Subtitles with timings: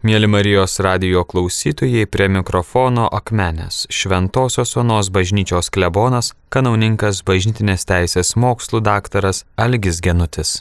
[0.00, 8.80] Mėly Marijos radio klausytojai, prie mikrofono Akmenės, Šventojios Onos bažnyčios klebonas, kanauninkas bažnytinės teisės mokslų
[8.86, 10.52] daktaras Algis Genutis.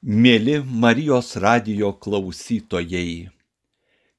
[0.00, 3.28] Mėly Marijos radio klausytojai,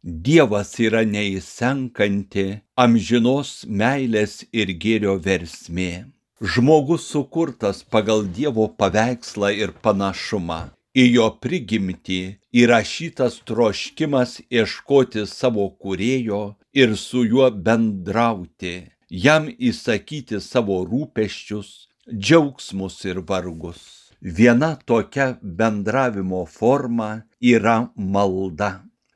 [0.04, 2.46] Dievas yra neįsenkanti
[2.78, 6.06] amžinos meilės ir gėrio versmė.
[6.38, 10.62] Žmogus sukurtas pagal Dievo paveikslą ir panašumą
[10.94, 12.20] į jo prigimtį
[12.62, 16.42] įrašytas troškimas ieškoti savo kūrėjo
[16.78, 18.76] ir su juo bendrauti,
[19.10, 21.72] jam įsakyti savo rūpeščius,
[22.14, 23.82] džiaugsmus ir vargus.
[24.22, 28.72] Viena tokia bendravimo forma yra malda.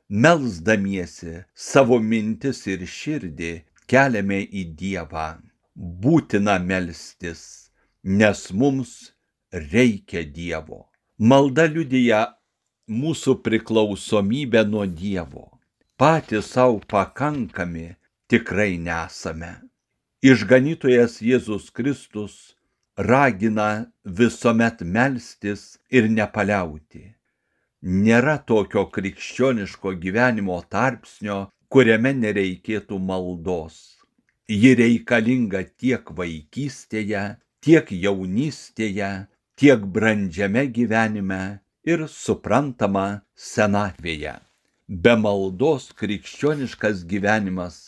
[0.08, 3.52] Melsdamiesi savo mintis ir širdį
[3.88, 5.30] keliame į Dievą.
[6.02, 7.70] Būtina melstis,
[8.02, 8.94] nes mums
[9.52, 10.88] reikia Dievo.
[11.18, 12.18] Malda liudyja
[12.86, 15.48] mūsų priklausomybę nuo Dievo.
[15.98, 17.96] Patys savo pakankami
[18.30, 19.48] tikrai nesame.
[20.22, 22.36] Išganytojas Jėzus Kristus
[22.94, 27.02] ragina visuomet melstis ir nepaliauti.
[27.82, 33.98] Nėra tokio krikščioniško gyvenimo tarpsnio, kuriame nereikėtų maldos.
[34.46, 37.24] Ji reikalinga tiek vaikystėje,
[37.58, 39.10] tiek jaunystėje,
[39.58, 41.42] tiek brandžiame gyvenime
[41.90, 44.36] ir suprantama senatvėje.
[44.88, 47.78] Be maldos krikščioniškas gyvenimas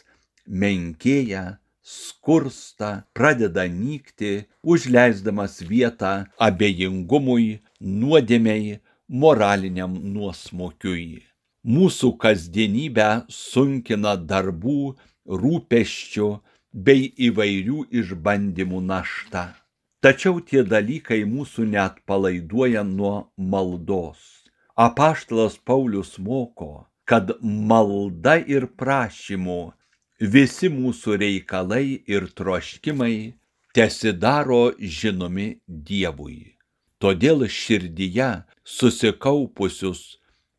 [0.63, 1.45] menkėja,
[1.81, 4.33] skursta, pradeda nykti,
[4.67, 6.13] užleisdamas vietą
[6.49, 8.81] abejingumui, nuodėmiai,
[9.23, 11.23] moraliniam nuosmokiui.
[11.63, 14.97] Mūsų kasdienybę sunkina darbų,
[15.45, 16.29] rūpeščių
[16.75, 19.60] bei įvairių išbandymų našta.
[20.01, 24.49] Tačiau tie dalykai mūsų net palaiduoja nuo maldos.
[24.77, 29.75] Apaštalas Paulius moko, kad malda ir prašymu
[30.21, 33.35] visi mūsų reikalai ir troškimai
[33.77, 36.57] tesidaro žinomi Dievui.
[37.01, 38.31] Todėl širdyje
[38.65, 40.03] susikaupusius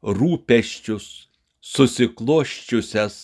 [0.01, 1.07] rūpeščius,
[1.61, 3.17] susikloščiusias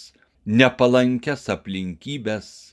[0.46, 2.66] nepalankes aplinkybės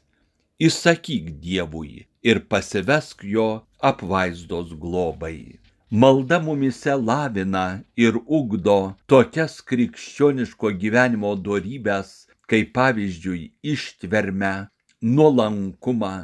[0.61, 5.59] įsakyk Dievui ir pasivesk jo apvaizdos globai.
[5.91, 14.55] Malda mumise lavina ir ugdo tokias krikščioniško gyvenimo dorybės, kaip pavyzdžiui ištvermę,
[15.03, 16.15] nuolankumą,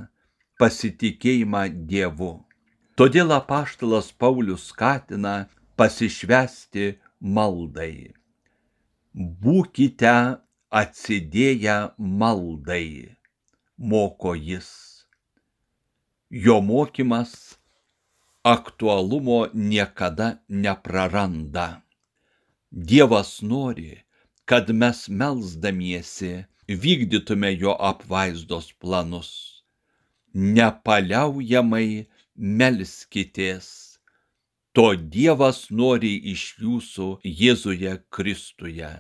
[0.59, 2.33] pasitikėjimą Dievu.
[2.99, 8.13] Todėl apaštalas Paulius skatina pasišvesti maldai.
[9.15, 10.17] Būkite
[10.71, 13.20] atsidėję maldai
[13.81, 14.69] moko jis.
[16.31, 17.57] Jo mokymas
[18.45, 21.83] aktualumo niekada nepraranda.
[22.71, 24.05] Dievas nori,
[24.45, 29.31] kad mes melzdamiesi vykdytume jo apvaizdos planus.
[30.35, 33.99] Nepaliaujamai melskitės.
[34.73, 38.91] To Dievas nori iš jūsų Jėzuje Kristuje,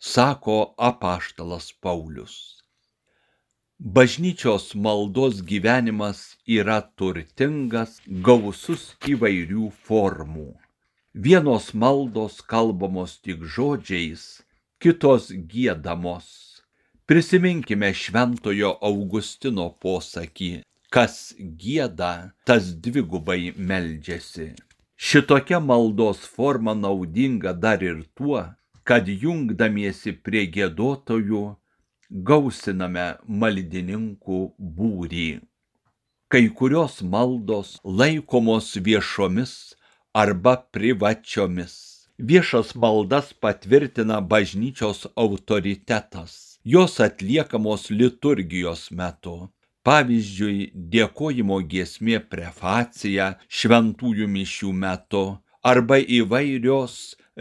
[0.00, 2.63] sako apaštalas Paulius.
[3.80, 10.54] Bažnyčios maldos gyvenimas yra turtingas, gausus įvairių formų.
[11.14, 14.44] Vienos maldos kalbamos tik žodžiais,
[14.78, 16.62] kitos gėdamos.
[17.10, 20.62] Prisiminkime šventojo Augustino posakį,
[20.94, 24.52] kas gėda, tas dvigubai meldžiasi.
[24.94, 28.46] Šitokia maldos forma naudinga dar ir tuo,
[28.86, 31.44] kad jungdamiesi prie gėdotojų
[32.14, 34.38] gausiname maldininkų
[34.78, 35.30] būrį.
[36.30, 39.74] Kai kurios maldos laikomos viešomis
[40.14, 41.74] arba privačiomis.
[42.18, 46.60] Viešas maldas patvirtina bažnyčios autoritetas.
[46.64, 49.50] Jos atliekamos liturgijos metu.
[49.84, 55.24] Pavyzdžiui, dėkojimo giesmė prefacija šventųjų mišių metu
[55.64, 56.94] arba įvairios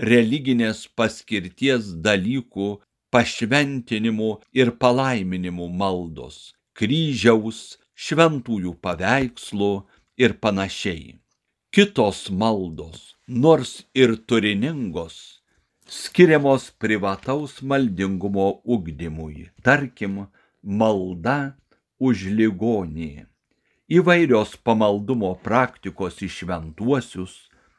[0.09, 2.67] religinės paskirties dalykų
[3.13, 9.73] pašventinimų ir palaiminimų maldos, kryžiaus, šventųjų paveikslų
[10.17, 11.19] ir panašiai.
[11.73, 15.41] Kitos maldos, nors ir turiningos,
[15.89, 20.25] skiriamos privataus maldingumo ugdymui, tarkim,
[20.61, 21.55] malda
[21.99, 23.25] už ligonį.
[23.93, 27.35] Įvairios pamaldumo praktikos į šventuosius,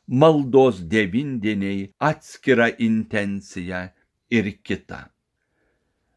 [0.07, 3.89] maldos devindieniai atskira intencija
[4.31, 5.09] ir kita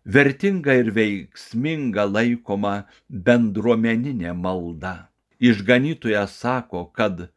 [0.07, 2.75] vertinga ir veiksminga laikoma
[3.09, 4.95] bendruomeninė malda.
[5.39, 7.27] Išganytojas sako, kad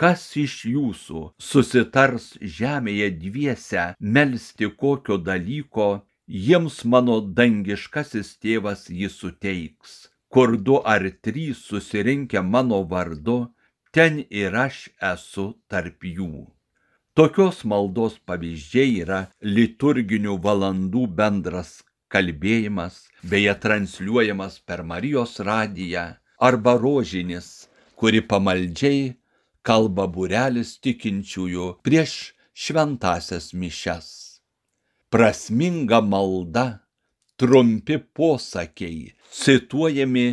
[0.00, 2.28] kas iš jūsų susitars
[2.58, 5.88] žemėje dviese melsti kokio dalyko,
[6.46, 9.96] jiems mano dangiškasis tėvas jį suteiks.
[10.32, 13.38] Kur du ar trys susirinkę mano vardu,
[13.94, 16.46] ten ir aš esu tarp jų.
[17.14, 19.20] Tokios maldos pavyzdžiai yra
[19.56, 21.76] liturginių valandų bendras
[22.14, 26.06] kalbėjimas, beje transliuojamas per Marijos radiją,
[26.38, 27.66] arba rožinis,
[27.98, 29.14] kuri pamaldžiai
[29.66, 34.08] kalba burelis tikinčiųjų prieš šventasias mišes.
[35.10, 36.66] Prasminga malda,
[37.38, 40.26] trumpi posakiai, cituojami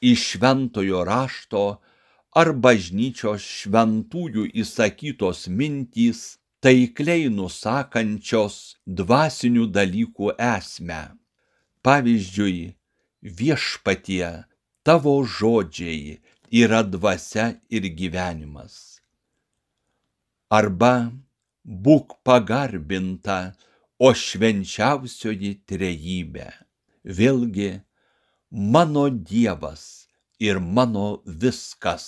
[0.00, 1.64] iš šventojo rašto
[2.38, 8.56] ar bažnyčios šventųjų įsakytos mintys, taikliai nusakančios
[9.00, 11.02] dvasinių dalykų esmę.
[11.86, 12.74] Pavyzdžiui,
[13.22, 14.30] viešpatie,
[14.82, 16.18] tavo žodžiai
[16.62, 18.98] yra dvasia ir gyvenimas.
[20.50, 21.12] Arba
[21.64, 23.54] būk pagarbinta,
[23.98, 26.48] o švenčiausioji trejybė.
[27.02, 27.70] Vėlgi,
[28.50, 30.06] mano Dievas
[30.38, 32.06] ir mano viskas.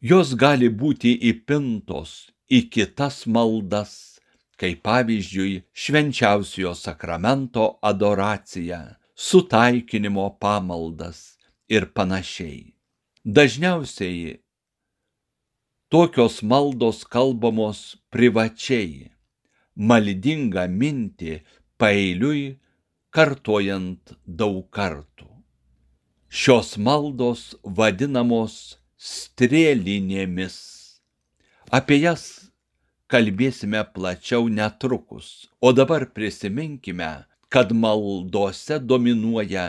[0.00, 3.92] Jos gali būti įpintos į kitas maldas,
[4.60, 8.80] kaip pavyzdžiui švenčiausiojo sakramento adoracija,
[9.14, 11.38] sutaikinimo pamaldas
[11.68, 12.74] ir panašiai.
[13.24, 14.40] Dažniausiai
[15.92, 17.80] tokios maldos kalbamos
[18.10, 19.10] privačiai,
[19.76, 21.40] maldingą mintį
[21.80, 22.44] paeiliui
[23.10, 25.28] kartojant daug kartų.
[26.30, 30.79] Šios maldos vadinamos strėlinėmis.
[31.70, 32.22] Apie jas
[33.10, 37.10] kalbėsime plačiau netrukus, o dabar prisiminkime,
[37.46, 39.66] kad maldose dominuoja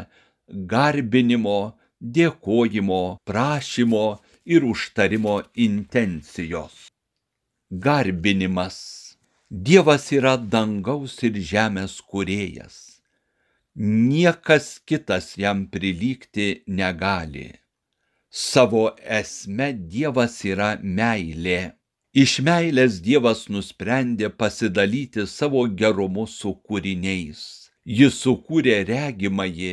[0.71, 1.59] garbinimo
[2.01, 4.05] dėkojimo, prašymo
[4.45, 6.87] ir užtarimo intencijos.
[7.69, 8.79] Garbinimas.
[9.51, 12.77] Dievas yra dangaus ir žemės kurėjas.
[13.75, 17.49] Niekas kitas jam prilygti negali.
[18.31, 18.85] Savo
[19.19, 21.75] esme Dievas yra meilė.
[22.11, 27.71] Iš meilės Dievas nusprendė pasidalyti savo gerumu su kūriniais.
[27.87, 29.69] Jis sukūrė regimąjį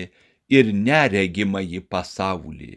[0.55, 2.76] ir neregimąjį pasaulį.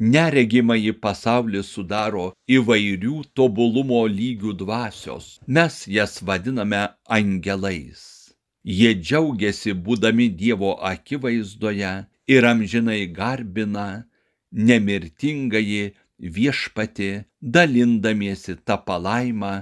[0.00, 5.28] Neregimąjį pasaulį sudaro įvairių tobulumo lygių dvasios.
[5.46, 8.32] Mes jas vadiname angelais.
[8.64, 11.92] Jie džiaugiasi būdami Dievo akivaizdoje
[12.32, 14.06] ir amžinai garbina
[14.52, 15.84] nemirtingąjį
[16.20, 17.10] viešpati,
[17.40, 19.54] dalindamiesi tą palaimą,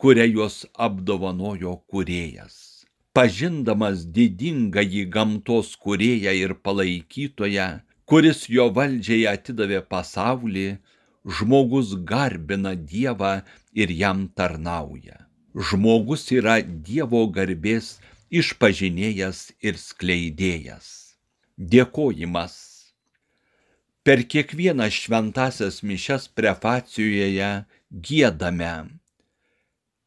[0.00, 2.68] kurią juos apdovanojo kurėjas
[3.18, 7.64] pažindamas didingąjį gamtos kūrėją ir palaikytoją,
[8.08, 10.68] kuris jo valdžiai atidavė pasaulį,
[11.38, 13.32] žmogus garbina Dievą
[13.82, 15.18] ir jam tarnauja.
[15.70, 17.96] Žmogus yra Dievo garbės
[18.30, 20.88] išpažinėjas ir skleidėjas.
[21.58, 22.54] Dėkojimas.
[24.08, 27.52] Per kiekvieną šventasias mišes prefacijoje
[28.08, 28.72] gėdame.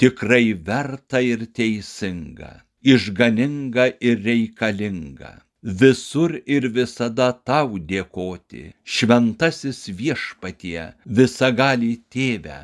[0.02, 5.42] Tikrai verta ir teisinga išganinga ir reikalinga.
[5.64, 12.58] Visur ir visada tau dėkoti, šventasis viešpatie, visagali tėve,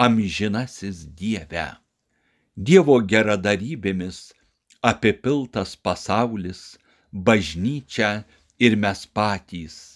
[0.00, 1.68] amžinasis dieve.
[2.56, 4.32] Dievo geradarybėmis
[4.80, 6.78] apipiltas pasaulis,
[7.12, 8.24] bažnyčia
[8.58, 9.91] ir mes patys.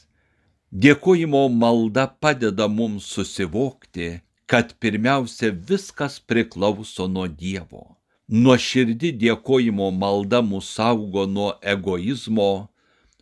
[0.73, 7.97] Dėkojimo malda padeda mums susivokti, kad pirmiausia viskas priklauso nuo Dievo
[8.29, 12.69] nuoširdi dėkojimo malda mus saugo nuo egoizmo,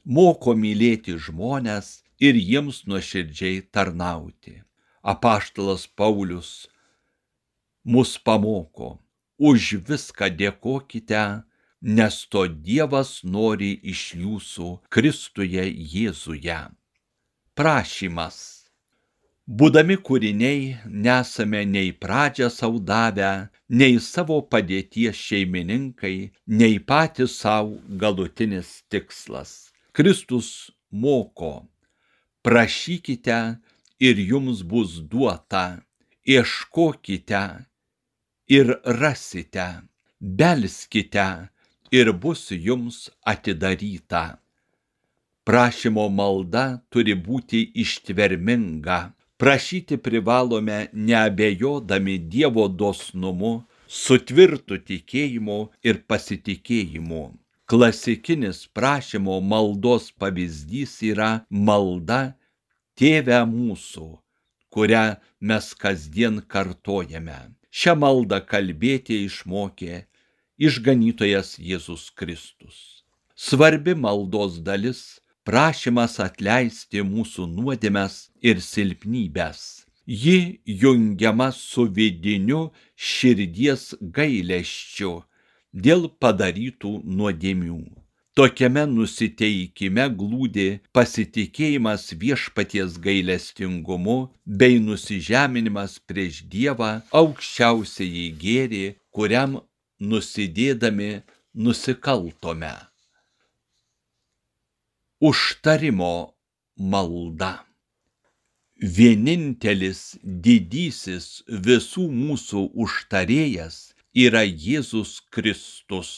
[0.05, 4.63] moko mylėti žmonės ir jiems nuoširdžiai tarnauti.
[5.03, 6.69] Apaštalas Paulius
[7.85, 8.99] mus pamoko,
[9.37, 11.45] už viską dėkokite,
[11.83, 16.61] nes to Dievas nori iš jūsų Kristuje Jėzuje.
[17.55, 18.65] Prašymas
[19.45, 20.61] Būdami kūriniai
[21.07, 29.53] nesame nei pradžią saudavę, nei savo padėties šeimininkai, nei patys savo galutinis tikslas.
[29.93, 31.69] Kristus moko,
[32.43, 33.41] prašykite
[34.01, 35.85] ir jums bus duota,
[36.25, 37.45] ieškokite
[38.49, 39.69] ir rasite,
[40.21, 41.29] belskite
[41.93, 44.25] ir bus jums atidaryta.
[45.45, 49.01] Prašymo malda turi būti ištverminga
[49.37, 57.25] Prašyti privalome neabejodami Dievo dosnumu, su tvirtu tikėjimu ir pasitikėjimu.
[57.67, 62.21] Klasikinis prašymo maldos pavyzdys yra malda
[62.95, 64.07] Tėve mūsų,
[64.71, 65.05] kurią
[65.41, 67.41] mes kasdien kartojame.
[67.75, 70.05] Šią maldą kalbėti išmokė
[70.63, 72.79] išganytojas Jėzus Kristus.
[73.35, 75.03] Svarbi maldos dalis-
[75.49, 79.85] prašymas atleisti mūsų nuodėmes ir silpnybės.
[80.07, 85.13] Ji jungiama su vidiniu širdies gaileščiu
[85.73, 87.83] dėl padarytų nuodėmių.
[88.35, 99.61] Tokiame nusiteikime glūdi pasitikėjimas viešpaties gailestingumu bei nusižeminimas prieš Dievą aukščiausiai gėrį, kuriam
[100.01, 101.13] nusidėdami
[101.55, 102.75] nusikaltome.
[105.28, 106.35] Užtarimo
[106.93, 107.52] malda.
[108.97, 111.28] Vienintelis didysis
[111.69, 113.78] visų mūsų užtarėjas
[114.26, 116.11] yra Jėzus Kristus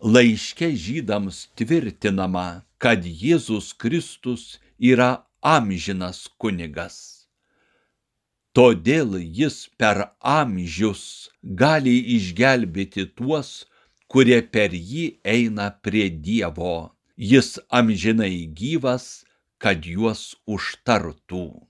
[0.00, 5.10] laiške žydams tvirtinama, kad Jėzus Kristus yra
[5.42, 7.28] amžinas kunigas.
[8.56, 11.02] Todėl jis per amžius
[11.42, 13.66] gali išgelbėti tuos,
[14.08, 16.97] kurie per jį eina prie Dievo.
[17.18, 19.26] Jis amžinai gyvas,
[19.58, 21.66] kad juos užtartų.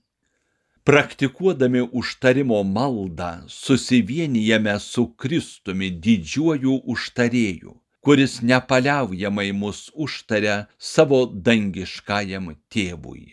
[0.85, 10.55] Praktikuodami užtarimo maldą susivienijame su Kristumi didžiuoju užtarėju kuris nepaliaujamai mus užtaria
[10.91, 13.25] savo dangiškajam tėvui.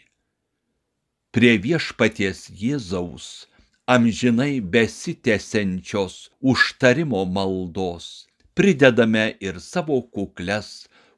[1.34, 3.28] Prie viešpaties Jėzaus
[3.96, 6.16] amžinai besitėsiančios
[6.52, 8.08] užtarimo maldos
[8.58, 10.70] pridedame ir savo kukles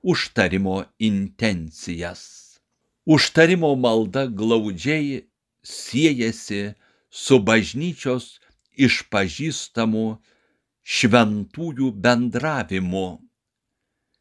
[0.03, 2.23] užtarimo intencijas.
[3.07, 5.23] Užtarimo malda glaudžiai
[5.63, 6.75] siejasi
[7.11, 8.37] su bažnyčios
[8.77, 10.05] išpažįstamu
[10.85, 13.09] šventųjų bendravimu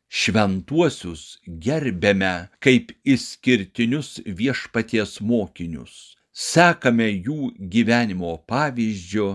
[0.08, 1.24] šventuosius
[1.64, 9.28] gerbėme kaip išskirtinius viešpaties mokinius, sekame jų gyvenimo pavyzdžiu,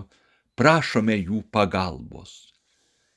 [0.57, 2.33] prašome jų pagalbos.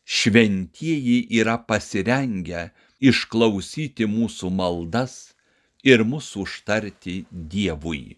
[0.05, 2.70] Šventieji yra pasirengę
[3.09, 5.15] išklausyti mūsų maldas
[5.85, 8.17] ir mūsų užtarti Dievui.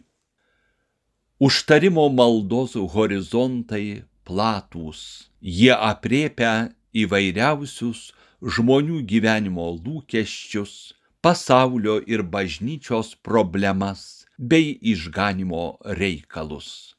[1.38, 5.02] Užtarimo maldos horizontai platūs,
[5.42, 16.96] jie apriepia įvairiausius žmonių gyvenimo lūkesčius, pasaulio ir bažnyčios problemas bei išganimo reikalus.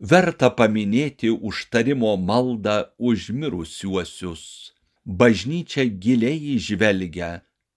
[0.00, 4.72] Verta paminėti užtarimo maldą užmirusiuosius.
[5.10, 7.30] Bažnyčia giliai žvelgia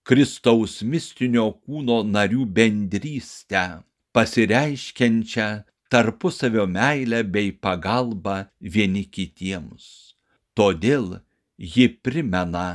[0.06, 3.62] Kristaus mistinio kūno narių bendrystę,
[4.14, 5.48] pasireiškiančią
[5.90, 8.36] tarpusavio meilę bei pagalbą
[8.74, 10.14] vieni kitiems.
[10.54, 11.08] Todėl
[11.58, 12.68] ji primena,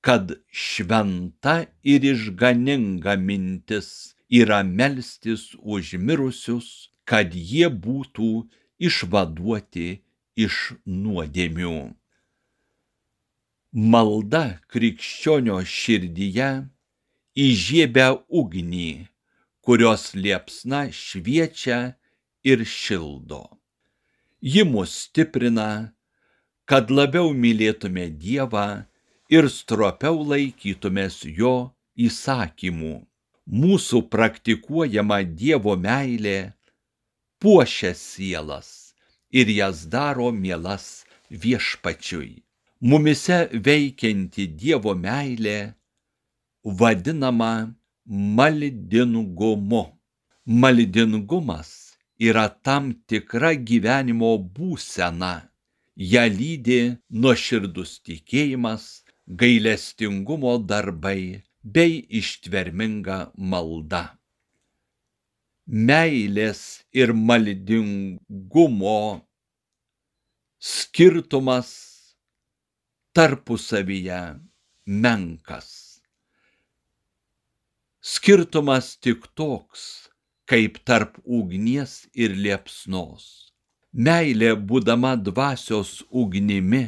[0.00, 1.56] kad šventa
[1.92, 8.30] ir išganinga mintis yra melstis už mirusius, kad jie būtų
[8.88, 9.88] išvaduoti
[10.48, 10.56] iš
[10.88, 11.76] nuodėmių.
[13.76, 16.46] Malda krikščionio širdyje
[17.36, 18.06] įžiebia
[18.40, 18.92] ugnį,
[19.60, 21.80] kurios liepsna šviečia
[22.40, 23.42] ir šildo.
[24.40, 25.92] Ji mus stiprina,
[26.64, 28.86] kad labiau mylėtume Dievą
[29.28, 31.52] ir stropiau laikytumės jo
[32.00, 32.94] įsakymų.
[33.44, 36.56] Mūsų praktikuojama Dievo meilė
[37.44, 38.96] puošia sielas
[39.28, 42.45] ir jas daro mielas viešpačiui.
[42.80, 45.72] Mumise veikianti Dievo meilė
[46.62, 47.72] vadinama
[48.04, 49.84] maldingumu.
[50.44, 55.48] Maldingumas yra tam tikra gyvenimo būsena
[55.96, 58.84] ją lydi nuoširdus tikėjimas,
[59.26, 64.18] gailestingumo darbai bei ištverminga malda.
[65.66, 69.00] Meilės ir maldingumo
[70.60, 71.85] skirtumas
[73.16, 74.20] tarpusavyje
[74.86, 75.70] menkas.
[78.12, 79.82] Skirtumas tik toks,
[80.46, 83.46] kaip tarp ugnies ir liepsnos
[83.96, 86.82] Meilė būdama dvasios ugnimi,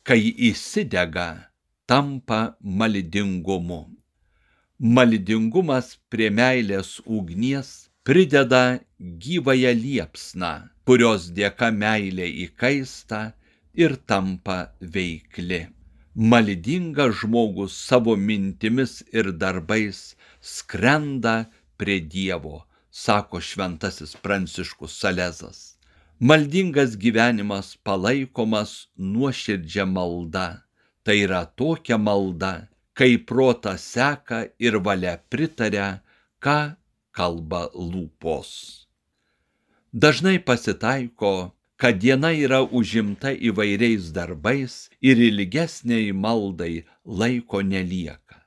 [0.00, 1.50] kai įsidega,
[1.84, 3.82] tampa maldingumu.
[4.80, 8.80] Maldingumas prie meilės ugnies prideda
[9.26, 10.54] gyvąją liepsną,
[10.88, 13.20] kurios dėka meilė įkaista
[13.74, 15.66] ir tampa veikli.
[16.14, 25.74] Maldingas žmogus savo mintimis ir darbais skrenda prie Dievo, sako šventasis Pranciškus Salezas.
[26.20, 30.62] Maldingas gyvenimas palaikomas nuoširdžia malda.
[31.04, 36.00] Tai yra tokia malda, kai prota seka ir valia pritaria,
[36.38, 36.76] ką
[37.10, 38.50] kalba lūpos.
[39.92, 48.38] Dažnai pasitaiko, kad diena yra užimta įvairiais darbais ir ilgesniai maldai laiko nelieka.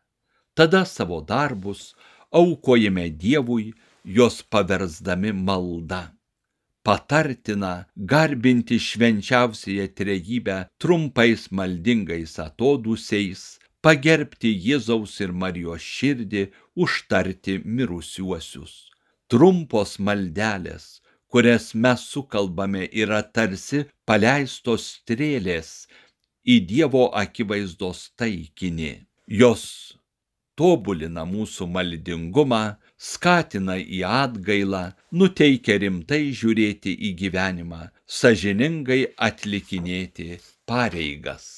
[0.57, 1.93] Tada savo darbus
[2.31, 6.03] aukojame Dievui, jos paversdami maldą.
[6.83, 16.43] Patartina garbinti švenčiausiąją trejybę trumpais maldingais atodusiais, pagerbti Jėzaus ir Marijos širdį,
[16.83, 18.73] užtarti mirusiuosius.
[19.27, 25.87] Trumpos maldelės kurias mes sukalbame, yra tarsi paleistos strėlės
[26.47, 28.93] į Dievo akivaizdos taikinį.
[29.27, 29.63] Jos
[30.57, 32.63] tobulina mūsų maldingumą,
[32.97, 41.53] skatina į atgailą, nuteikia rimtai žiūrėti į gyvenimą, sažiningai atlikinėti pareigas.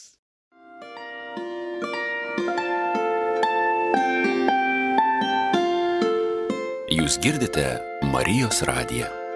[6.89, 7.65] Jūs girdite
[8.09, 9.28] Marijos radiją.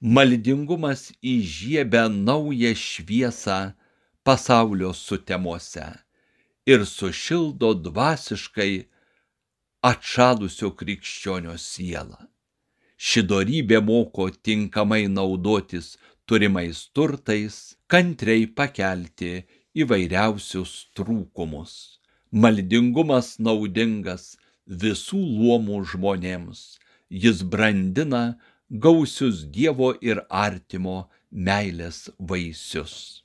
[0.00, 3.72] Maldingumas įžiebia naują šviesą
[4.24, 5.86] pasaulio sutemose
[6.66, 8.72] ir sušildo dvasiškai
[9.90, 12.20] atšalusio krikščionio sielą.
[12.96, 15.96] Ši dorybė moko tinkamai naudotis
[16.28, 19.32] turimais turtais, kantriai pakelti
[19.76, 21.72] įvairiausius trūkumus.
[22.32, 24.36] Maldingumas naudingas
[24.82, 26.78] visų luomų žmonėms.
[27.10, 28.38] Jis brandina
[28.70, 33.24] gausius Dievo ir artimo meilės vaisius.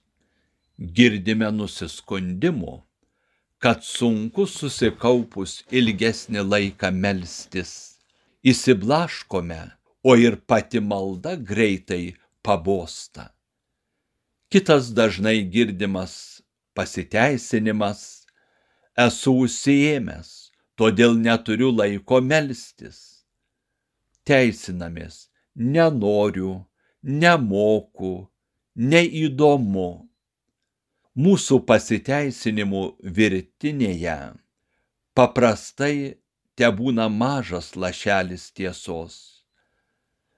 [0.75, 2.81] Girdime nusiskundimų,
[3.61, 8.01] kad sunku susikaupus ilgesnį laiką melstis.
[8.45, 9.61] Įsiblaškome,
[10.03, 13.31] o ir pati malda greitai pabosta.
[14.49, 16.41] Kitas dažnai girdimas
[16.75, 18.25] pasiteisinimas-
[19.07, 23.25] esu užsiėmęs, todėl neturiu laiko melstis.
[24.25, 26.65] Teisinamės, nenoriu,
[27.03, 28.27] nemoku,
[28.75, 29.89] neįdomu.
[31.15, 32.81] Mūsų pasiteisinimų
[33.17, 34.17] virtinėje
[35.15, 36.19] paprastai
[36.59, 39.15] te būna mažas lašelis tiesos.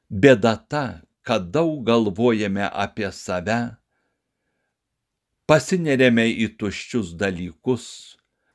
[0.10, 0.86] Bėda ta,
[1.26, 3.58] kad daug galvojame apie save,
[5.50, 7.88] pasinerėme į tuščius dalykus,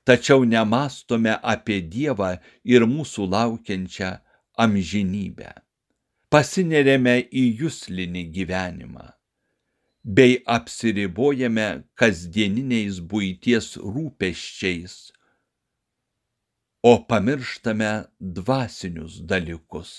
[0.06, 4.14] tačiau nemastome apie Dievą ir mūsų laukiančią
[4.62, 5.52] amžinybę
[6.32, 9.08] pasineriame į jūslinį gyvenimą,
[10.16, 11.66] bei apsiribojame
[12.00, 14.94] kasdieniniais būties rūpeščiais,
[16.88, 17.90] o pamirštame
[18.38, 19.92] dvasinius dalykus.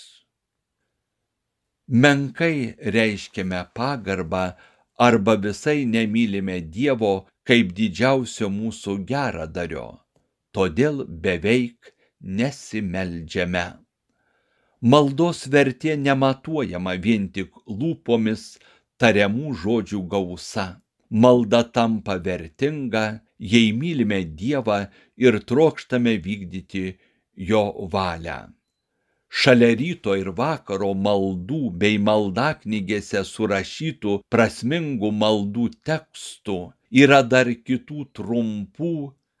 [2.02, 4.42] Menkai reiškiame pagarbą
[5.06, 7.14] arba visai nemylime Dievo
[7.46, 9.86] kaip didžiausio mūsų geradario,
[10.50, 13.83] todėl beveik nesimeldžiame.
[14.92, 18.42] Maldos vertė nematuojama vien tik lūpomis
[19.00, 20.64] tariamų žodžių gausa.
[21.24, 23.04] Malda tampa vertinga,
[23.38, 24.76] jei mylime Dievą
[25.24, 26.84] ir trokštame vykdyti
[27.50, 27.64] jo
[27.96, 28.36] valią.
[29.40, 36.58] Šalia ryto ir vakaro maldų bei maldaknygėse surašytų prasmingų maldų tekstų
[37.04, 38.96] yra dar kitų trumpų,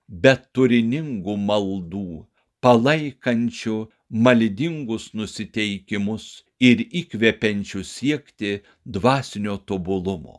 [0.08, 2.24] bet turiningų maldų,
[2.64, 3.76] palaikančių
[4.26, 6.26] maldingus nusiteikimus
[6.68, 8.52] ir įkvepiančių siekti
[8.96, 10.38] dvasinio tobulumo.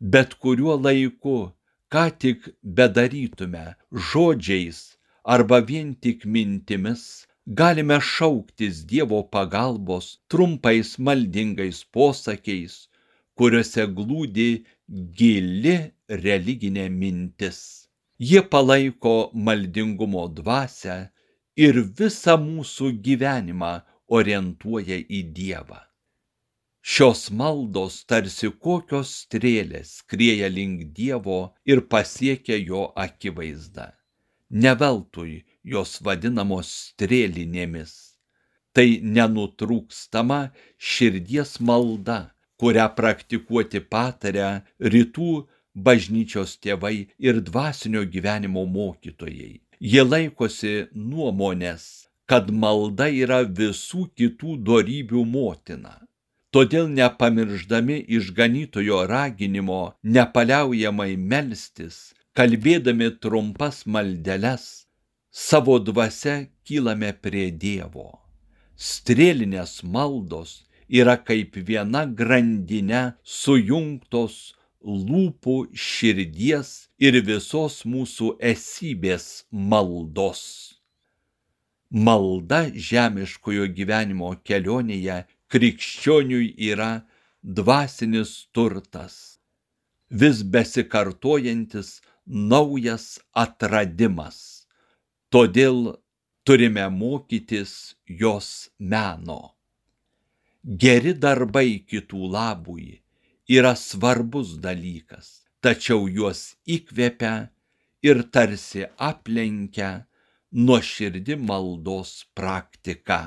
[0.00, 1.52] Bet kuriuo laiku,
[1.92, 3.66] ką tik bedarytume,
[4.10, 4.80] žodžiais
[5.34, 12.88] arba vien tik mintimis, galime šauktis Dievo pagalbos trumpais maldingais posakiais,
[13.36, 14.50] kuriuose glūdi
[15.18, 15.76] gili
[16.08, 17.81] religinė mintis.
[18.22, 20.96] Jie palaiko maldingumo dvasę
[21.64, 23.70] ir visą mūsų gyvenimą
[24.18, 25.80] orientuoja į Dievą.
[26.92, 33.88] Šios maldos tarsi kokios strėlės skrieja link Dievo ir pasiekia jo akivaizdą.
[34.50, 35.42] Neveltui
[35.74, 37.92] jos vadinamos strėlinėmis.
[38.74, 40.40] Tai nenutrūkstama
[40.92, 42.20] širdies malda,
[42.60, 44.52] kurią praktikuoti patarę
[44.94, 45.32] rytų
[45.74, 49.60] bažnyčios tėvai ir dvasinio gyvenimo mokytojai.
[49.80, 55.98] Jie laikosi nuomonės, kad malda yra visų kitų dorybių motina.
[56.52, 64.86] Todėl nepamirždami išganytojo raginimo nepaliaujamai melstis, kalbėdami trumpas maldeles,
[65.32, 66.36] savo dvasia
[66.68, 68.20] kylame prie Dievo.
[68.76, 70.60] Strėlinės maldos
[71.00, 74.52] yra kaip viena grandinė sujungtos
[74.84, 80.42] lūpų, širdies ir visos mūsų esybės maldos.
[81.90, 87.02] Malda žemiškojo gyvenimo kelionėje krikščioniui yra
[87.42, 89.38] dvasinis turtas,
[90.08, 94.66] vis besikartojantis naujas atradimas.
[95.32, 95.98] Todėl
[96.44, 99.54] turime mokytis jos meno.
[100.64, 103.01] Geri darbai kitų labui
[103.56, 105.28] yra svarbus dalykas,
[105.64, 106.40] tačiau juos
[106.76, 107.34] įkvepia
[108.08, 109.90] ir tarsi aplenkia
[110.52, 113.20] nuoširdi maldos praktika.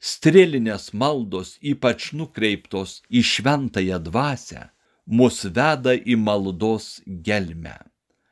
[0.00, 4.62] Strėlinės maldos, ypač nukreiptos į šventąją dvasę,
[5.06, 6.86] mus veda į maldos
[7.26, 7.76] gelmę.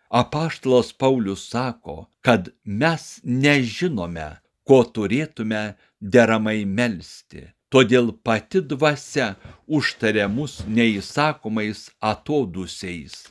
[0.09, 4.31] Apaštalas Paulius sako, kad mes nežinome,
[4.65, 7.45] ko turėtume deramai melstį.
[7.69, 9.35] Todėl pati dvasia
[9.69, 13.27] užtarė mus neįsakomais atodusiais.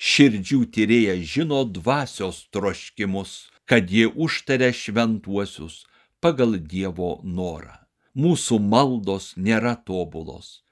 [0.00, 5.84] Širdžių tyrėja žino dvasios troškimus, kad jie užtarė šventuosius
[6.24, 7.76] pagal Dievo norą.
[8.16, 10.62] Mūsų maldos nėra tobulos.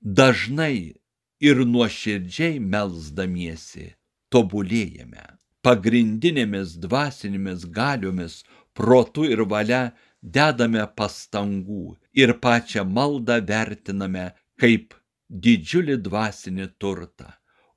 [0.00, 0.96] Dažnai
[1.40, 3.94] ir nuoširdžiai melzdamiesi
[4.32, 5.24] tobulėjame.
[5.64, 8.42] Pagrindinėmis dvasinėmis galiomis,
[8.76, 14.94] protu ir valia dedame pastangų ir pačią maldą vertiname kaip
[15.28, 17.28] didžiulį dvasinį turtą,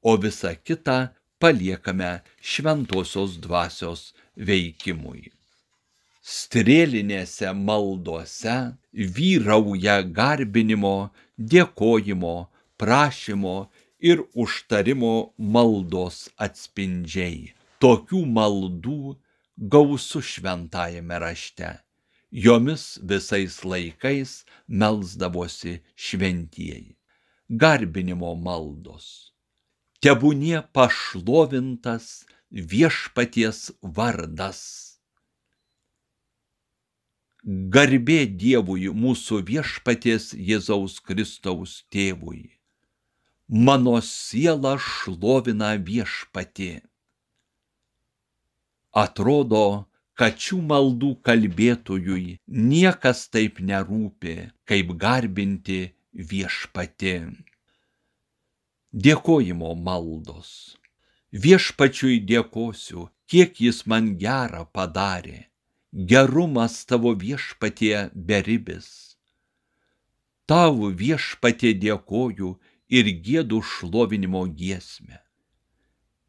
[0.01, 0.97] o visa kita
[1.43, 4.13] paliekame šventosios dvasios
[4.49, 5.31] veikimui.
[6.27, 8.55] Strėlinėse maldose
[9.17, 12.35] vyrauja garbinimo, dėkojimo,
[12.79, 13.57] prašymo
[13.99, 17.53] ir užtarimo maldos atspindžiai.
[17.79, 19.15] Tokių maldų
[19.57, 21.71] gausu šventajame rašte.
[22.31, 26.97] Jomis visais laikais melzdavosi šventieji.
[27.49, 29.31] Garbinimo maldos
[30.03, 34.61] tebūnie pašlovintas viešpaties vardas.
[37.75, 42.43] Garbė Dievui mūsų viešpaties Jėzaus Kristaus tėvui.
[43.47, 46.71] Mano siela šlovina viešpatį.
[48.91, 49.87] Atrodo,
[50.17, 54.35] kad šių maldų kalbėtojui niekas taip nerūpi,
[54.69, 55.81] kaip garbinti
[56.31, 57.17] viešpatį.
[59.07, 60.77] Dėkojimo maldos.
[61.31, 65.43] Viešpačiui dėkosiu, kiek jis man gerą padarė.
[65.93, 68.89] Gerumas tavo viešpatie beribis.
[70.47, 72.55] Tau viešpatie dėkoju
[72.89, 75.21] ir gėdų šlovinimo giesmę.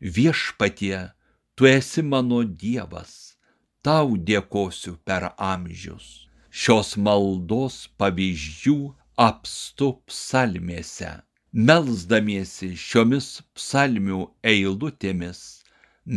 [0.01, 1.11] Viešpatie,
[1.55, 3.38] tu esi mano Dievas,
[3.89, 6.11] tau dėkosiu per amžius.
[6.51, 8.79] Šios maldos pavyzdžių
[9.29, 11.15] apstu psalmėse
[11.57, 14.19] Melsdamiesi šiomis psalmių
[14.51, 15.39] eilutėmis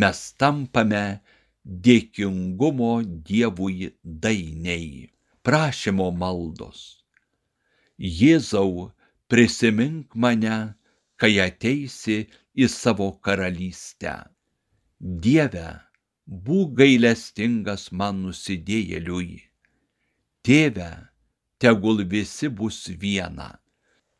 [0.03, 1.21] mes tampame
[1.87, 2.89] dėkingumo
[3.29, 5.07] Dievui dainiai,
[5.41, 6.81] prašymo maldos.
[7.97, 8.91] Jėzau,
[9.31, 10.75] prisimink mane,
[11.15, 14.17] kai ateisi į savo karalystę.
[14.99, 15.69] Dieve,
[16.31, 19.41] būk gailestingas man nusidėjėliui.
[20.41, 20.91] Tėve,
[21.59, 23.57] tegul visi bus viena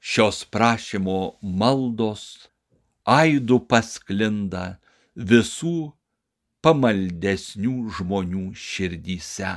[0.01, 2.49] šios prašymo maldos
[3.05, 4.81] aidų pasklinda
[5.15, 5.93] visų
[6.65, 9.53] pamaldesnių žmonių širdyse.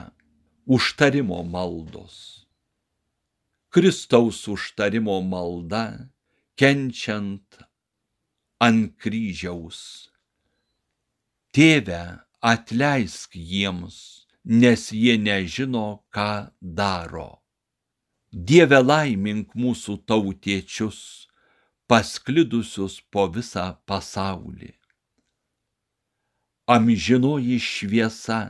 [0.65, 2.47] Užtarimo maldos.
[3.69, 6.09] Kristaus užtarimo malda,
[6.57, 7.59] kenčiant
[8.63, 10.09] ant kryžiaus.
[11.53, 13.97] Tėve, atleisk jiems,
[14.45, 17.41] nes jie nežino, ką daro.
[18.33, 20.99] Dieve laimink mūsų tautiečius,
[21.89, 24.75] pasklidusius po visą pasaulį.
[26.69, 28.41] Amžinoji šviesa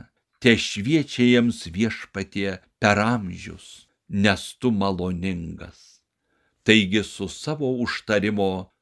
[0.43, 6.01] te šviečia jiems viešpatie per amžius, nes tu maloningas.
[6.67, 8.73] Taigi su savo užtarimo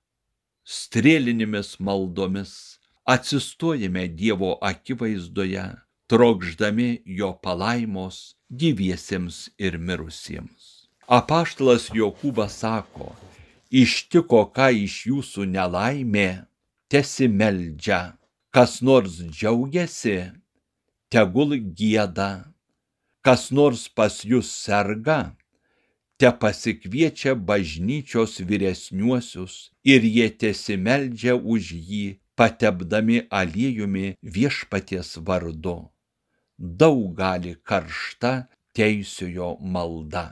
[0.64, 2.73] strėlinėmis maldomis
[3.06, 5.66] atsistojame Dievo akivaizdoje,
[6.08, 10.88] trokšdami jo palaimos gyviesiems ir mirusiems.
[11.08, 13.12] Apaštalas Jokūbas sako,
[13.70, 16.46] ištiko ką iš jūsų nelaimė,
[16.88, 18.16] tesimeldžia,
[18.56, 20.32] kas nors džiaugiasi,
[21.12, 22.54] tegul gėda,
[23.26, 25.36] kas nors pas jūs serga,
[26.18, 35.78] te pasikviečia bažnyčios vyresniuosius ir jie tesimeldžia už jį, patepdami aliejumi viešpaties vardu.
[36.58, 38.34] Daug gali karšta
[38.78, 40.26] teisiojo malda.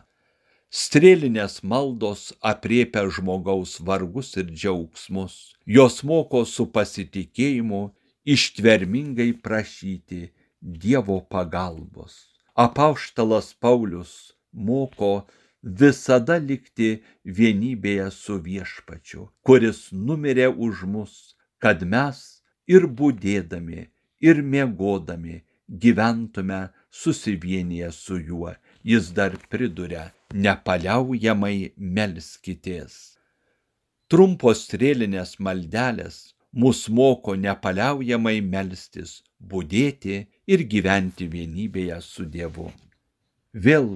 [0.72, 5.34] Strėlinės maldos apriepia žmogaus vargus ir džiaugsmus.
[5.68, 7.82] Jos moko su pasitikėjimu
[8.26, 10.30] ištvermingai prašyti
[10.62, 12.14] Dievo pagalbos.
[12.56, 15.26] Apauštalas Paulius moko
[15.62, 22.20] visada likti vienybėje su viešpačiu, kuris numirė už mus, kad mes
[22.68, 23.88] ir būdėdami,
[24.28, 25.42] ir mėgodami
[25.84, 28.54] gyventume susivienyje su juo.
[28.84, 33.18] Jis dar priduria, nepaliaujamai melskitės.
[34.10, 42.72] Trumpos strėlinės maldelės mus moko nepaliaujamai melstis, būdėti ir gyventi vienybėje su Dievu.
[43.54, 43.88] Vėl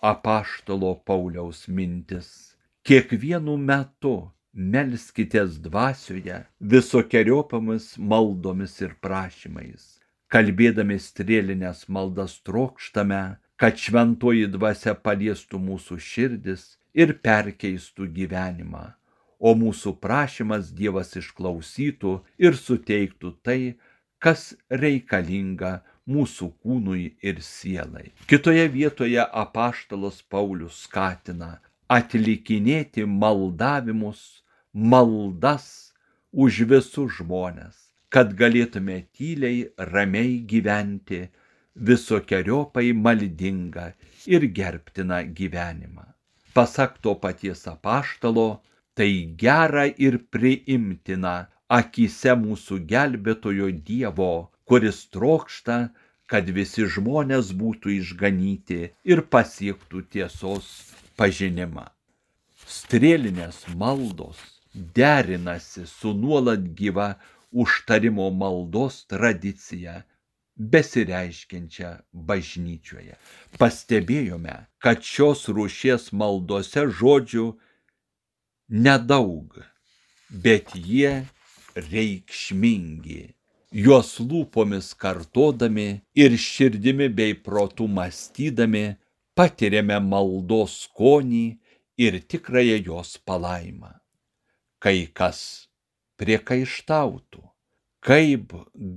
[0.00, 2.54] apaštalo Pauliaus mintis.
[2.86, 6.42] Kiekvienu metu melskitės dvasioje
[6.74, 9.98] visokiojopamis maldomis ir prašymais.
[10.30, 18.86] Kalbėdami strėlinės maldas trokštame, kad šventoji dvasia paliestų mūsų širdis ir perkeistų gyvenimą
[19.40, 23.60] o mūsų prašymas Dievas išklausytų ir suteiktų tai,
[24.20, 28.10] kas reikalinga mūsų kūnui ir sielai.
[28.28, 31.56] Kitoje vietoje apaštalas Paulius skatina
[31.90, 34.39] atlikinėti maldavimus,
[34.72, 35.92] maldas
[36.32, 41.26] už visus žmonės, kad galėtume tyliai, ramiai gyventi
[41.74, 43.90] visokiojopai maldingą
[44.26, 46.06] ir gerbtiną gyvenimą.
[46.54, 48.62] Pasak to paties apaštalo,
[48.94, 55.90] tai gera ir priimtina akise mūsų gelbėtojo Dievo, kuris trokšta,
[56.30, 61.88] kad visi žmonės būtų išganyti ir pasiektų tiesos pažinimą.
[62.70, 67.14] Strėlinės maldos derinasi su nuolat gyva
[67.50, 70.02] užtarimo maldos tradicija
[70.60, 73.16] besireiškiančia bažnyčioje.
[73.58, 77.46] Pastebėjome, kad šios rūšies maldose žodžių
[78.84, 79.60] nedaug,
[80.30, 81.24] bet jie
[81.74, 83.22] reikšmingi.
[83.70, 88.84] Juos lūpomis kartodami ir širdimi bei protų mąstydami
[89.38, 91.46] patiriame maldos skonį
[92.02, 93.99] ir tikrąją jos palaimą.
[94.80, 95.40] Kai kas
[96.20, 97.42] priekaištautų,
[98.04, 98.54] kaip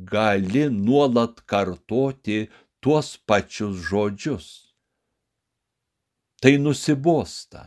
[0.07, 2.47] gali nuolat kartoti
[2.83, 4.47] tuos pačius žodžius.
[6.43, 7.63] Tai nusibosta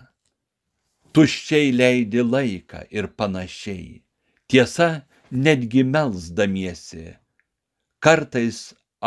[1.16, 4.02] tuščiai leidi laiką ir panašiai.
[4.52, 4.88] Tiesa,
[5.32, 7.06] netgi melzdamiesi,
[8.04, 8.58] kartais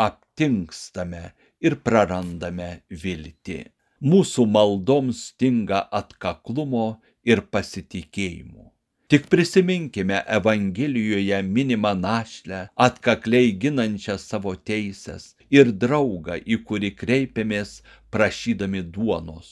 [0.06, 1.22] aptinkstame
[1.62, 2.70] ir prarandame
[3.04, 3.60] viltį.
[4.02, 6.88] Mūsų maldoms stinga atkaklumo
[7.22, 8.72] ir pasitikėjimo.
[9.10, 17.80] Tik prisiminkime Evangelijoje minimą našlę, atkakliai ginančią savo teisės ir draugą, į kurį kreipiamės
[18.14, 19.50] prašydami duonos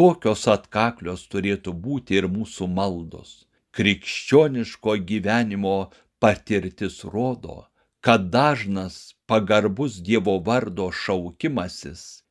[0.00, 3.32] Tokios atkaklios turėtų būti ir mūsų maldos.
[3.76, 5.90] Krikščioniško gyvenimo
[6.22, 7.56] patirtis rodo,
[8.00, 12.22] kad dažnas pagarbus Dievo vardo šaukimasis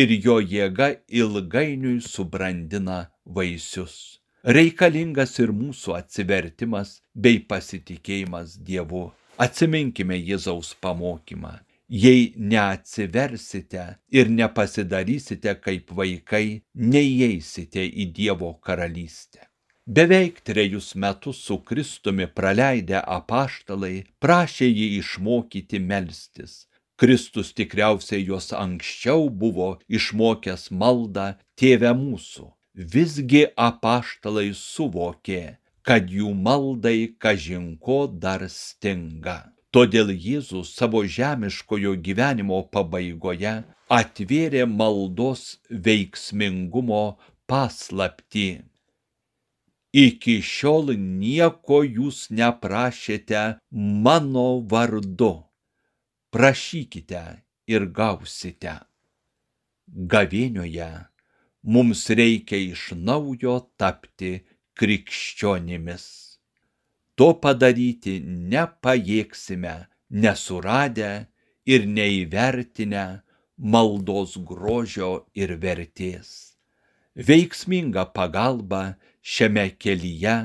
[0.00, 0.88] ir jo jėga
[1.20, 4.21] ilgainiui subrandina vaisius.
[4.44, 9.10] Reikalingas ir mūsų atsivertimas bei pasitikėjimas Dievu.
[9.38, 11.58] Atsiminkime Jėzaus pamokymą
[11.92, 19.44] jei neatsiversite ir nepasidarysite kaip vaikai, neįeisite į Dievo karalystę.
[19.86, 26.64] Beveik trejus metus su Kristumi praleidę apaštalai prašė jį išmokyti melstis.
[26.96, 32.46] Kristus tikriausiai juos anksčiau buvo išmokęs maldą Tėve mūsų.
[32.74, 39.52] Visgi apaštalai suvokė, kad jų maldai kažinko dar stinga.
[39.72, 43.52] Todėl Jėzus savo žemiškojo gyvenimo pabaigoje
[43.92, 48.62] atvėrė maldos veiksmingumo paslapti.
[49.92, 55.44] Iki šiol nieko jūs neprašėte mano vardu.
[56.32, 57.24] Prašykite
[57.68, 58.78] ir gausite.
[59.88, 61.11] Gavienioje
[61.62, 64.32] mums reikia iš naujo tapti
[64.78, 66.06] krikščionimis.
[67.16, 69.74] To padaryti nepajėgsime,
[70.10, 71.12] nesuradę
[71.68, 73.04] ir neįvertinę
[73.74, 76.56] maldos grožio ir vertės.
[77.14, 80.36] Veiksminga pagalba šiame kelyje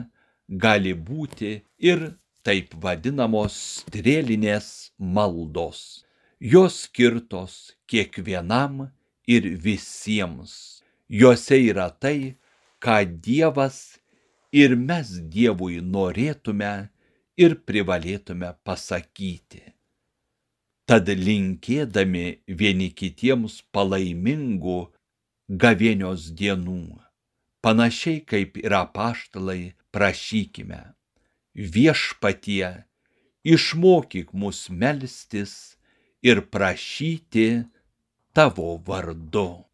[0.48, 2.04] gali būti ir
[2.44, 6.04] taip vadinamos strėlinės maldos.
[6.40, 7.56] Jos skirtos
[7.90, 8.92] kiekvienam
[9.26, 10.77] ir visiems.
[11.10, 12.36] Jose yra tai,
[12.84, 14.00] ką Dievas
[14.52, 16.90] ir mes Dievui norėtume
[17.38, 19.64] ir privalėtume pasakyti.
[20.88, 24.78] Tad linkėdami vieni kitiems palaimingų
[25.64, 27.00] gavėnios dienų,
[27.64, 30.80] panašiai kaip ir apaštalai, prašykime.
[31.58, 32.86] Viešpatie,
[33.44, 35.78] išmokyk mus melstis
[36.24, 37.66] ir prašyti
[38.32, 39.67] tavo vardu.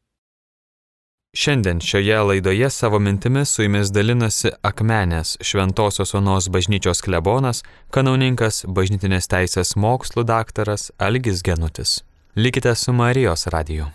[1.35, 9.27] Šiandien šioje laidoje savo mintimis su jumis dalinasi Akmenės Šventojios Onos bažnyčios klebonas, kanauninkas bažnytinės
[9.33, 12.03] teisės mokslų daktaras Algis Genutis.
[12.35, 13.89] Likite su Marijos radiju.